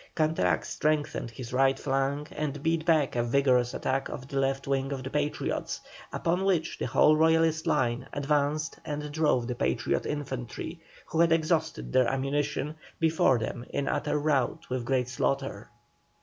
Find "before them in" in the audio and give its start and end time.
12.99-13.87